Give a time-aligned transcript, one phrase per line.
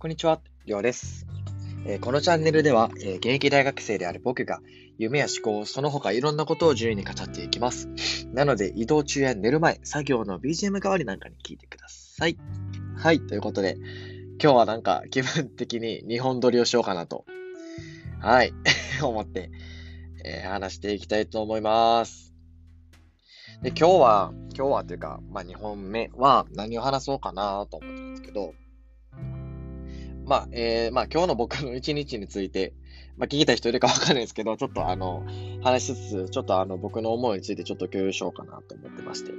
[0.00, 1.26] こんにちは、りょうです。
[1.84, 4.60] えー、このチャンネルでは、えー、現役大学生である僕が
[4.96, 7.86] 夢や思考、その他いろんなことを自由に語っていきます。
[8.32, 12.38] なので移動中や寝る前、作業の BGM 代わりなんかに聞いてください。
[12.96, 13.76] はい、ということで、
[14.42, 17.26] 今日はなんか気分的に日本撮りをしようかなと、
[18.20, 18.54] はい、
[19.04, 19.50] 思って、
[20.24, 22.32] えー、話していきたいと思います。
[23.60, 28.54] で、今日は、今日はというか、まあ2本目は何を話そうかなと思ったんですけど、
[30.30, 32.72] まあ、えー、まあ、今日の僕の一日について、
[33.16, 35.24] まあ、聞きたい人いるかわかんないですけど、ちょっとあの、
[35.60, 39.32] 話しつつ、ちょっとあの、僕の思いについてちょっと共有しようかなと思ってまして。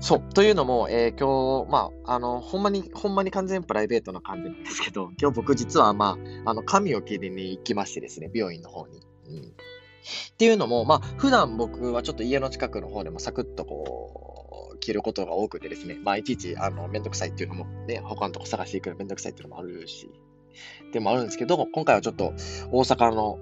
[0.00, 0.34] そう。
[0.34, 9.00] というのも、えー、今日、まあ、あの、ほんまに、ほんまに完全プライベートな感じなんですけど、今日僕実は、まあ、あの、髪を切りに行きましてですね、病院の方に。
[9.30, 9.38] うん。
[9.44, 14.39] っていうのも、まあ、普段僕はちょっと家の近くの方でもサクッとこう、
[14.80, 20.10] 着ることが多くてですね、まあ、いちいち、あの、めんどくさいっていうのも、ね、他のとこ探していくのめんどくさいっていうのもあるし、
[20.92, 22.32] でもあるんですけど、今回はちょっと、
[22.72, 23.38] 大阪の、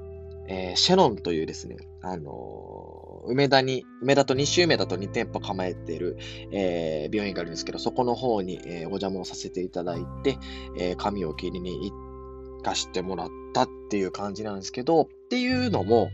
[0.48, 6.16] えー、シェノンというですね、あのー、梅田に、梅田と西梅田と2店舗構えている、
[6.52, 10.38] えー、病院があるんですけど、そこの方に、えー、お邪魔をさせていただいて、
[10.78, 16.08] えー、髪を切りに行かしてもらったっていう感じなんですけど、っていうのも、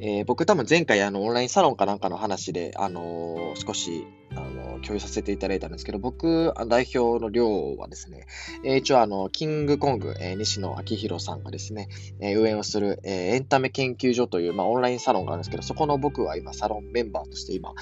[0.00, 4.47] えー、僕多分前回あのオンラインサロンかなんかの話で、あのー、少し、あの
[4.78, 8.26] 共有させていただいたんですけど、僕、代表の寮はですね、
[8.64, 11.88] え一応あの、キングコング、え西野昭弘さんがですね、
[12.20, 17.74] え運営をする、えエンタメ研究所という、まあ、オンラインサロンがあるんですけど、そこの僕は今、サロンメンバーとして今、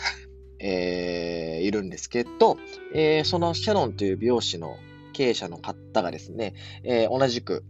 [0.59, 2.57] えいるんですけど、
[2.95, 4.77] えそのシャロンという美容師の
[5.13, 7.65] 経営者の方がですね、え同じく、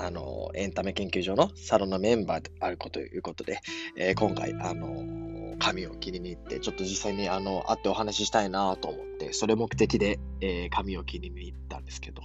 [0.00, 3.60] あの、エンタメ研究所のサロンのメンバーであることということで、
[3.96, 5.04] えー、今回、あの、
[5.60, 12.22] 髪を切りに行って、ちょっと実際に、あの、会ってお話ししたいなと思って、それ目的で、えー、髪を切りに行ったんですけど。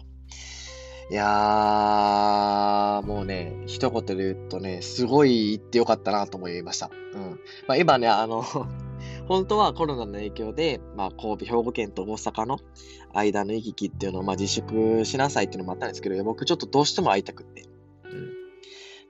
[1.12, 6.90] いやー、もうね、一言で言うとね、すごい行ってよかったなと思いました。
[7.14, 7.40] うん。
[7.68, 8.44] まあ、今ね、あの
[9.28, 12.58] 本当はコロナの影響で、まあ、神戸、兵庫県と大阪の
[13.14, 17.66] 間の行き来っていうのを、まあ、自粛しなさいっていうのもあったんですけど、僕ちょっとどうしても会いたくって、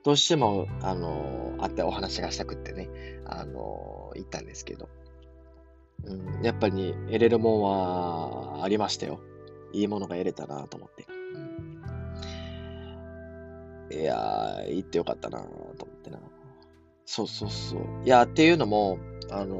[0.05, 2.89] どうしても、あの、会ってお話がしたくってね、
[3.25, 4.87] あの、行ったんですけど、
[6.03, 9.19] うん、やっぱり得れるもんはありましたよ。
[9.73, 11.07] いいものが得れたなと思って。
[13.99, 16.19] いやー、行ってよかったなと思ってな。
[17.07, 17.79] そうそうそう。
[18.05, 18.99] いや、っていうのも、
[19.31, 19.57] あのー、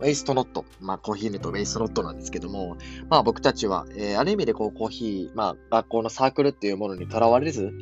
[0.00, 0.66] ウェイストノット。
[0.80, 2.76] まあ、コーヒーネとウェイストノットなんですけども、
[3.08, 7.72] まあ、僕たちは、えー、ある意味でこう、コーヒー、まあ、学校のサークルっていうものにとらわれず、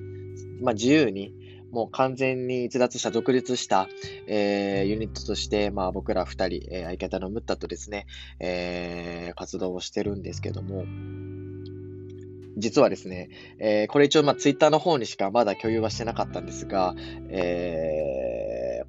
[0.62, 1.34] まあ、自由に、
[1.70, 3.88] もう完全に逸脱した、独立した、
[4.26, 8.06] えー、ユニットとして、まあ、僕ら二人、えー、相方のムッタとですね、
[8.40, 10.84] えー、活動をしてるんですけども、
[12.58, 16.94] 実はですね、えー、これ一応、まあ、ツイッターの方にしかまだ共有はしてなかったんですが、
[17.30, 18.86] えー、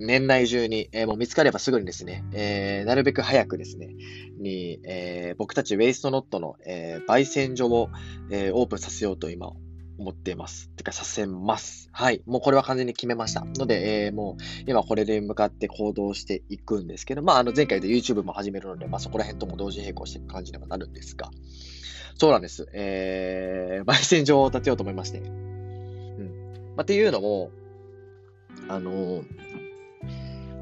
[0.00, 3.94] 年内中に、えー、もう見つかればすぐにですね、えー、なるべく早くですね、
[4.38, 7.90] に、えー、僕たちウェイストノットの、えー、焙煎所を、
[8.30, 9.52] えー、オープンさせようと今
[9.98, 10.68] 思っています。
[10.70, 11.88] てか、させます。
[11.92, 12.22] はい。
[12.26, 13.44] もうこれは完全に決めました。
[13.44, 21.30] ので、えー、もう、今これで向かって行動していくんですけど、まあ、あの、前回で YouTube も始めるので、まあ、そこら辺とも同時並行していく感じにはなるんですが、
[22.16, 22.68] そうなんです。
[22.72, 25.18] えー、 焙煎場を建てようと思いまして。
[25.18, 26.74] うん。
[26.76, 27.50] まあ、っていうのも、
[28.68, 29.24] あのー、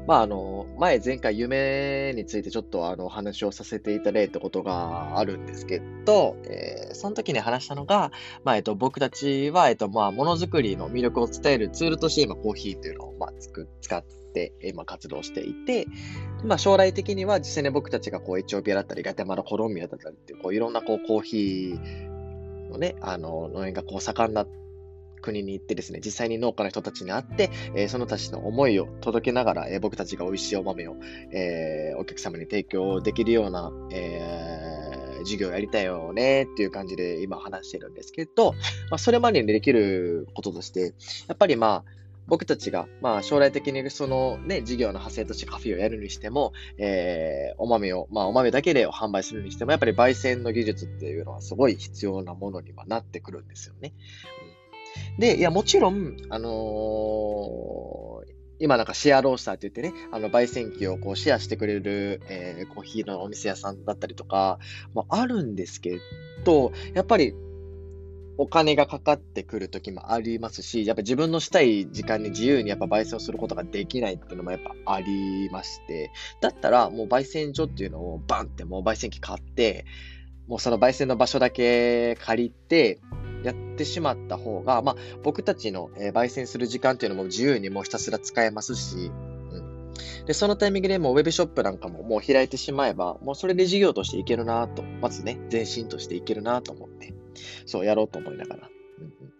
[0.05, 8.11] まあ、あの、前、前回夢についてちょっとあの話をさせていただいたことがあるんですけど、えー、その時に話したのが、
[8.43, 14.03] まあ、えっと、僕たちは、えっと、まあ、ものづくりの魅力を伝えるツールとして今、コーヒーというのを、まあ、つく、使っ
[14.33, 15.87] て、今、活動していて、
[16.43, 24.45] まあ、将来的には実際に僕たちがこう、エチオピアだったり、ガテマラ、コロンビアだったりっていう、こう、いろんなこう、コーヒーのね、あの、農園がこう、盛んな
[25.23, 30.97] 国に行ってですね、実際に農家の人たちに会って、えー、その人たちの思いを届けながら、えー、僕たちが美味しいお豆を、
[31.31, 34.53] えー、お客様に提供できるような、え
[35.23, 38.53] 授業やりたいよねっていう感じで今話してるんですけど、
[38.89, 40.93] まあ、それまでにできることとして、
[41.27, 53.93] やっぱりまあ、僕たちが、まあ、将来的にそのね、事業の派生としてカフェをやるにしても、えー、お豆を、まあ、お豆だけで販売するにしても、やっぱり焙煎の技術っていうのはすごい必要なものにはなってくるんですよね。
[54.57, 54.62] うん
[55.17, 64.59] で、いや、もちろん、あのー、今なんかシェアロースターって言ってね、あの、焙煎機をこうシェアしてくれる、えー、コーヒーのお店屋さんだったりとか、
[64.93, 65.99] もあるんですけ
[66.45, 67.33] ど、やっぱり、
[68.37, 76.11] お金がかかってくる時もありますし、やっぱ自分のしたい時間に自由にやっぱ焙煎をすることができないっていうのもやっぱありまして、
[76.41, 79.85] だったらもう焙煎所っていうのをバンってもう焙煎機買って、
[80.47, 82.99] もうその焙煎の場所だけ借りて、
[83.43, 89.11] やってしまった方が、まあ、僕たちの、えー、焙煎する時間っていうのも自由にもうひたすら使えますし、
[89.51, 89.93] うん。
[90.25, 97.13] で、そのタイミングでもうウェブショップなんかももう開いてしまえば、もうそれで事業としていけるなと、まずね、前進としていけるなと思って、
[97.65, 98.69] そうやろうと思いながら。
[98.99, 99.33] うんうん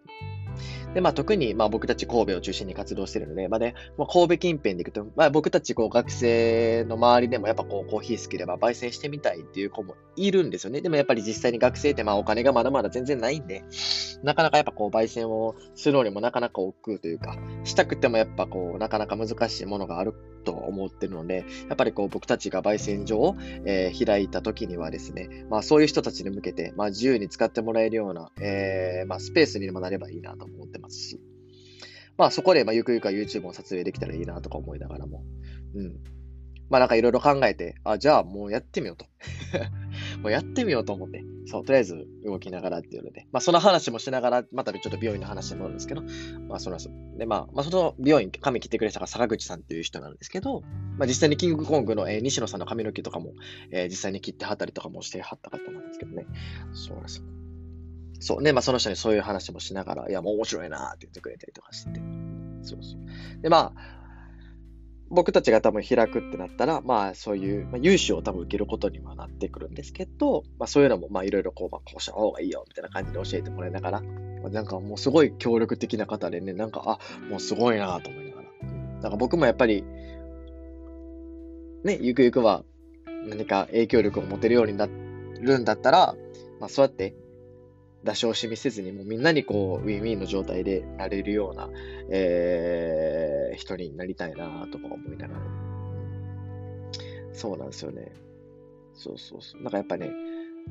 [0.94, 10.82] で、まあ特に、まあ僕たち神戸を中心に活動してるので、まあね、まあ、神戸近辺で行くと、まあ僕たちこう学生の周りでもやっぱこうコーヒー好きでば焙煎してみたいっていう子もいるんですよね。
[10.82, 13.64] でもやっぱり実際に学生ってまあお金がまだまだ全然ないんで、
[14.24, 20.14] なかなかやっぱこう焙煎をするのにもなかなか億劫というか、したくてもやっぱこうなかなか難しいものがある
[20.44, 23.36] と思ってるので、やっぱりこう僕たちが焙煎所を、
[23.66, 31.20] えー、開いた時にはですね、まあそういう人たちに向けて、まあ自由に使ってもらえるような、えー、まあスペースにもなればいいなと思ってますし。
[32.18, 35.24] まあそこで、まあゆくゆくは YouTube も撮影できたらいいなとか思いながらも、
[35.76, 35.98] うん。
[36.70, 39.06] まあなんかいろいろ考えて、あ、じゃあもうやってみようと。
[40.22, 46.02] もうやってみようと思って、そう、とりあえず動きながらっていうので、まあその話もしながら、またちょっと病院の話になるんですけど、
[46.48, 46.78] まあその、
[47.18, 50.62] で、まあ、まあその病院、髪切ってくれたが坂口さんっていう人なんですけど、
[50.98, 53.34] まあ実際にキングコングの、えー、西野さんの髪の毛とかも、
[53.72, 56.26] えー、実際に切ってはったりとかもしてはった方なんですけどね。
[56.74, 57.26] そうなんですよ。
[58.20, 62.00] そうね、まあその人にそういう話もしながら、いやもう面白いなって言ってくれたりとかしてて。
[62.62, 63.42] そうそう。
[63.42, 64.03] で、まあ、
[65.14, 74.08] 僕たちが多分開くってなったら、まあそういう、まあ、融資を多分受けることにはなってくるんですけど、まあそういうのもまあいろいろこう、まあこうした方がいいよみたいな感じで教えてもらいながら、ま
[74.48, 77.00] あ、なんかもうすごい協力的な方でね、なんか、あ、
[77.30, 78.48] もうすごいなと思いながら。
[78.98, 79.84] だから僕もやっぱり、
[81.84, 82.64] ね、ゆくゆくは
[83.28, 86.16] 何か影響力を持てるようになるんだったら、
[86.60, 87.16] まあそうやって
[88.04, 91.70] 出し惜しみせずに、もうみんなにこう、ウィンウィンの状態でなれるような、
[92.10, 95.42] えー、人になりたいなとか思いながら。
[97.32, 98.12] そうなんですよね。
[98.94, 99.62] そうそうそう。
[99.62, 100.12] なんかやっぱね、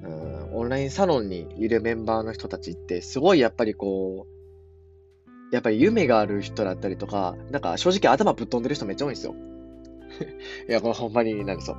[0.02, 9.34] うん、オンラインサロンにいるメンバーの人たちって、すごいやっぱりこう、やっぱり夢がある人だったりとか、なんか正直頭ぶっ飛んでる人めっちゃ多いんですよ。
[10.68, 11.76] いや、これほんまになんですよ。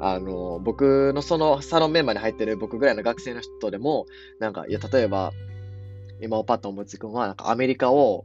[0.00, 4.06] あの、僕のそのサロンメンバーに入ってる僕ぐらいの学生の人でも、
[4.40, 5.32] なんか、いや、例えば、
[6.20, 8.24] 今パッと思いつくのは、なんかアメリカを、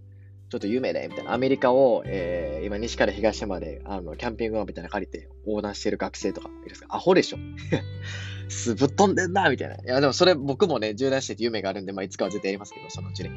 [0.49, 1.33] ちょっと夢で、みたいな。
[1.33, 6.87] アメリカを、えー、今西から東まで、あの、キャンピングカーみたいな借りて横断してる学生とかいるんですか？
[6.89, 7.37] アホでしょ？
[8.49, 9.75] すぶっ飛んでんなみたいな。
[9.75, 13.31] いや、でもそれ僕もね、縦断してて夢があるんで、まあ、いつかは絶対やりますけど、そのうちね。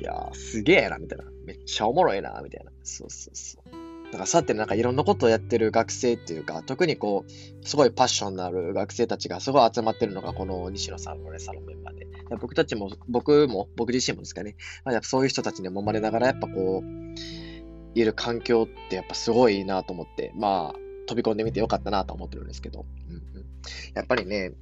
[0.00, 1.24] いやー、すげえな、みたいな。
[1.44, 2.72] めっちゃおもろいな、みたいな。
[2.82, 3.81] そうそうそう。
[4.12, 12.06] だからそうやってなんかいろんなことをやってる学生っていうか、特にこう、すごいパッションのある学生たちがすごい集まってるのがこの西野さんのね、サロンメンバーで。
[12.38, 23.46] 僕たちも、僕も、僕自身もですかね、まあ、やっぱそういう人たちに揉まれながら、やっぱこう、いる環境ってやっぱすごいいいなと思って、まあ、飛び込んでみてよかったなと思ってるんですけど、うんうん、
[23.94, 24.52] やっぱりね、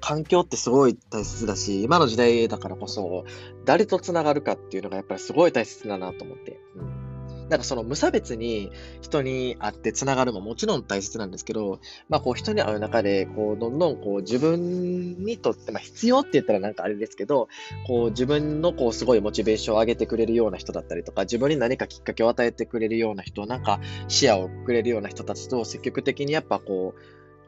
[0.00, 3.26] 環境ってすごい大切だし、今の時代だからこそ、
[3.66, 6.58] 誰と繋がるかっていうのがやっぱりすごい大切だなと思って。
[6.76, 7.01] うん
[7.48, 17.48] なんかその無差別に人に会ってつながるももちろん大切なんですけど、まあこう人に会う中で、こうどんどんこう自分にとって、まあ必要って言ったらなんかあれですけど、
[17.86, 26.94] こう自分のこうすごいモチベーションを上げてくれるような人だったりとか、自分に何かきっかけを与えてくれるような人、なんか視野をくれるような人たちと積極的にやっぱこ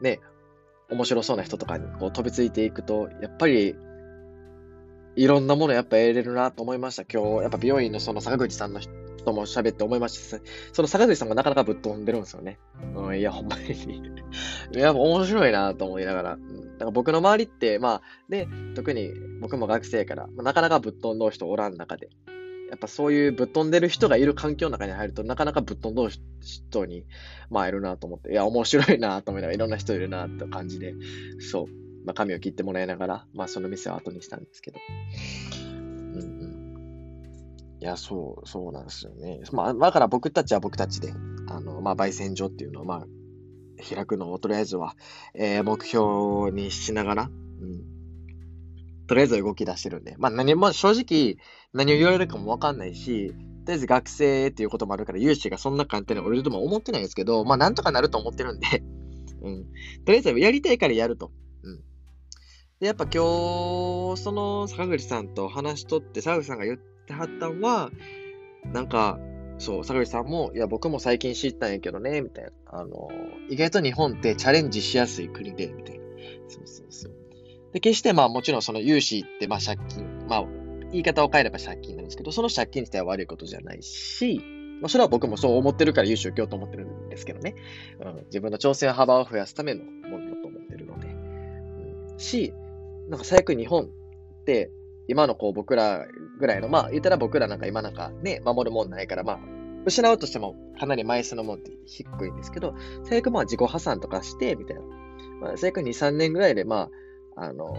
[0.01, 0.19] う、ね、
[0.89, 3.75] 面白そうな人とかにこう飛びついていくと、やっぱり
[5.15, 7.03] いろんなものやっぱ得れるなと思いました。
[7.03, 8.81] 今日、やっぱ美容院のその坂口さんの
[9.25, 10.39] とも喋って思いました。
[10.71, 12.59] その坂口さんがなかなかぶっ飛んでるんですよね。
[12.95, 13.71] うん、いや、ほんまに
[14.73, 16.33] いや、面白いなと思いながら。
[16.35, 22.09] うん、だから僕の周りって、まあ、で、特に僕も学生から、まあ、なかなかぶっ飛んどる人おらん中で、
[22.69, 27.05] やっぱそういうぶっ飛んでる人がいる環境の中に入ると、なかなかぶっ飛んどる人に、
[27.49, 30.93] まあ、いるなと思って、いや、面白いなと思いながら、いろんな人いるなって感じで、
[31.39, 31.65] そう、
[32.05, 34.79] まあ、髪を切ってもらいながら、まあ、その店を後にしたんですけど。
[37.85, 39.41] いや、そう、そうなんですよね。
[39.51, 41.13] まあ、だから僕たちは僕たちで、
[41.47, 44.95] あの、まあ、焙煎所っていうのを、まあ、開くのをとりあえずは、
[45.35, 49.05] えー、目標にしながら、うん。
[49.05, 50.15] とりあえず動き出してるんで。
[50.17, 51.37] まあ、何も、正直、
[51.73, 58.65] 何を言われるかもわかんないし、とりあえず学生っていうこともあるから、融資がそんな簡単に降りるとも思ってないですけど、まあ、なんとかなると思ってるんで
[59.43, 59.65] うん。
[60.05, 61.31] とりあえずやりたいからやると。
[61.61, 61.83] うん。
[62.79, 67.91] で、やっぱ今日、その坂口さんと話しとって、坂口さんが言って、ってはったんは、
[68.73, 69.19] なんか、
[69.57, 72.51] そう、坂口さんも、いや、僕も最近知ったんやけどね、みたいな。
[72.65, 73.09] あの、
[73.49, 76.05] 意外と日本ってチャレンジしやすい国で、みたいな。
[76.49, 77.13] そうそうそう。
[77.71, 80.45] で、決してまあもちろんその融資ってまあ借金、まあ
[80.91, 84.41] 言い方を変えれば借金なんですけど、その借金自体は悪いことじゃないし、
[84.81, 87.55] まあ、それは僕もそう思ってるから融資を受けようと思ってるんですけどね。
[87.99, 91.07] うん、自分の挑戦幅を増やすためのものだと思ってるので。
[91.07, 92.53] うん、し、
[93.09, 93.87] なんか最悪日本っ
[94.45, 94.69] て、
[95.07, 96.05] 今のこう僕ら
[96.37, 99.39] ぐらいの、まあ言ったら僕らなんか今なんかね、守るもんないから、まあ、
[99.85, 104.81] 失うとしてもかなり枚数のもんって低いんですけど、最悪まあ自己破産とかして、みたいな。
[105.41, 106.89] まあ、最悪2、3年ぐらいで、ま
[107.35, 107.69] あ、あのー、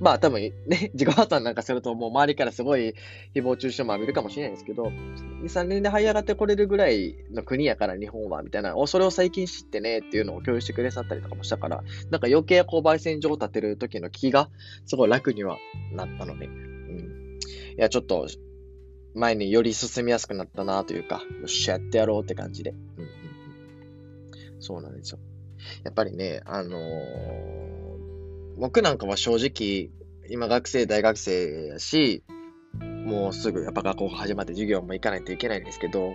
[0.00, 0.52] まあ多分ね、
[0.94, 2.94] 自己破産なんかするともう周りからすごい
[3.34, 14.48] 誹謗中傷も浴びるかもしれないですけど、2、3年で這い上がってこれるぐらいの国やから日本は、みたいな、お、それを最近知ってねっていうのを共有してくれさったりとかもしたから、なんか余計こう焙煎所を立てる時の気が
[14.86, 15.58] すごい楽には
[15.92, 17.29] なったので、うん。
[17.76, 18.28] いや、ちょっと
[19.14, 22.70] 前により進みやすくなったなというか、よっしゃやってやろうって感じで。
[22.70, 23.08] うんうん、
[24.60, 25.18] そうなんですよ。
[25.84, 27.60] やっぱりね、あのー
[28.60, 29.90] 僕なんかは正直、
[30.28, 32.22] 今学生、大学生やし、
[32.78, 36.08] もうすぐやっぱ学校始まって授業も行かないといけないんですけど、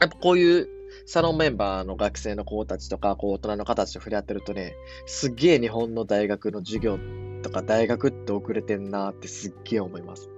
[0.00, 0.68] やっぱこういう
[1.06, 4.74] サロンメンバーの学生の子たちとか、こう大人の方たちと触れ合ってるとね、
[5.06, 6.98] すっげえ日本の大学の授業
[7.44, 10.28] とか大学って遅れてんなってすっげえ思います。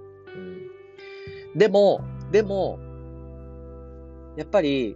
[1.55, 2.01] でも、
[2.31, 2.79] でも、
[4.37, 4.95] やっぱり、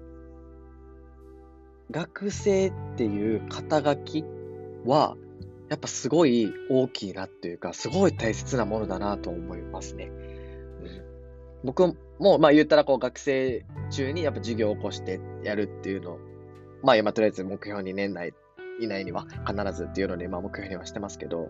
[1.91, 4.23] 学生っていう肩書き
[4.85, 5.15] は、
[5.69, 10.05] やっぱすごい大きいなっていうか、すごい大切なものだなと思いますね。
[10.05, 16.19] うん、僕も、まあ言ったらこう学生中にやっぱ授業を起こしてやるっていうの、
[16.83, 18.33] まあ今とりあえず目標に年内
[18.79, 21.49] 以内には必ずっていうので、まあ目標にはしてますけど、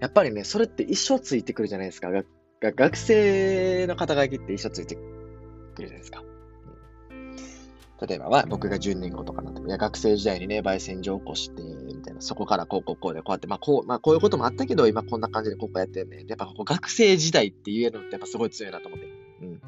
[0.00, 2.10] やっぱりね、それって一生ついてくるじゃないですか。
[2.10, 2.26] 学
[2.62, 5.08] が学生の肩書きって一緒ついてくる
[5.78, 6.22] じゃないですか。
[8.06, 16.24] 例えばは僕が10年後とかなっても、いや、学生時代にね、焙煎所を起こして、みたいな、そこからこうこうこうで、こうやって、まあこう、まあこういうこともあったけど、今こんな感じでここやってるね。
[16.26, 19.06] やっぱここ学生時代って言えるのってやっぱすごい強いなと思って。
[19.42, 19.60] うん。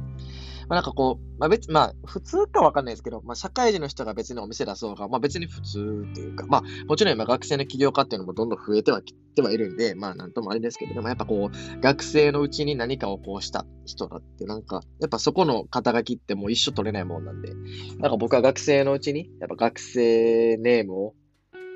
[0.68, 17.52] まあ、なんかこう、まあ別、まあ普通かわかんないですけど、まあ社会人の人が別にお店出そうが、まあ別に普通というか、まあもちろん今学生の起業家っていうのもどんどん増えてはきてはいるんで、まあなんともあれですけど、でもやっぱこう、学生のうちに何かをこうした人だってなんか、やっぱそこの肩書きってもう一生取れないもんなんで、
[17.98, 21.14] なんか僕は学生のうちに、やっぱ学生ネームを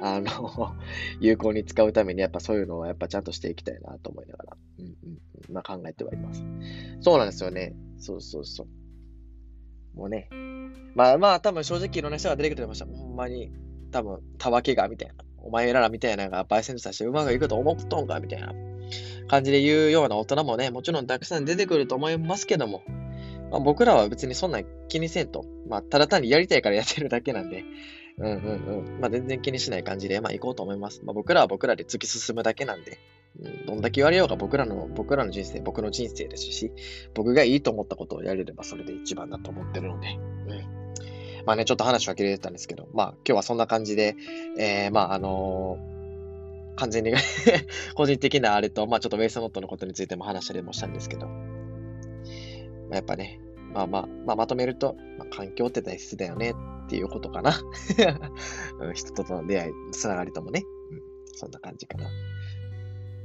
[0.00, 0.76] あの、
[1.20, 6.44] 有効に使うために、やっぱそういうのはやっぱちゃんとしていきたいなと思いながら、うんうん、まあ考えてはいます。
[7.00, 7.74] そうなんですよね。
[7.98, 9.98] そうそうそう。
[9.98, 10.28] もうね。
[10.94, 12.86] まあまあ、多分正直いろんな人が出てくれました。
[12.86, 13.52] ほんまに、
[13.90, 15.14] 多分、たわけが、みたいな。
[15.40, 18.52] お前らみたいなのが焙煎させてうまくいくと思っとんか、みたいな
[19.28, 22.82] 感じで言うような大人もね、もちろんたくさん出てくると思いますけども、
[23.50, 25.44] まあ、僕らは別にそんな気にせんと。
[25.68, 27.64] まあ、ただ単にやりたいからやってるだけなんで、
[28.18, 29.00] うんうんうん。
[29.00, 31.02] まあ、全然気にしない感じで、まあ、行こうと思います。
[31.04, 32.98] まあ、僕らは僕らで突き進むだけなんで、
[33.40, 36.72] うん、どんだけ言われようが僕らの、僕らの人生、僕の人生ですし、
[37.14, 41.44] 僕がいいと思ったことをやれればそれで一番だと思ってるので、うん。
[41.46, 44.16] まあね、ちょっと話は切れてたんですけど、まあ、今日はそんな感じで、
[44.58, 45.98] えー、まあ、あのー
[46.78, 47.12] 完全に
[47.96, 51.32] 個人的なあれと、まあちょっとウェイスノットのことについても話したりもしたんですけど、ま
[52.92, 53.40] あ、やっぱね、
[53.74, 56.54] まあまあ、まあまとめると、まあ、環境って大切だよね
[56.88, 57.52] っていうことかな。
[58.94, 60.64] 人との出会い、つながりともね。
[60.90, 61.02] うん、
[61.34, 62.08] そんな感じかな。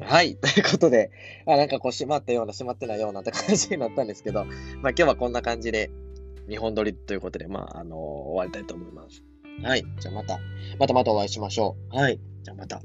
[0.01, 0.35] はい。
[0.37, 1.11] ということで、
[1.47, 4.55] あなんかこう閉まったような閉まってないようなって感じになったんですけど、まあ
[4.89, 5.91] 今日はこんな感じで、
[6.49, 9.23] 日本撮りということで、まあ、あのー、終わりたいと思います。
[9.61, 9.85] はい。
[10.01, 10.39] じゃあまた、
[10.77, 11.95] またまたお会いしましょう。
[11.95, 12.19] はい。
[12.43, 12.81] じゃあまた。